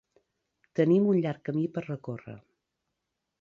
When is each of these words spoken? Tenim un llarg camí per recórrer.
Tenim 0.79 1.05
un 1.11 1.19
llarg 1.25 1.43
camí 1.51 1.67
per 1.77 1.85
recórrer. 1.85 2.35